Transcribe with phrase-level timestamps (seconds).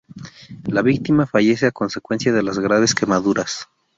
[0.65, 3.67] La víctima fallece a consecuencia de las graves quemaduras.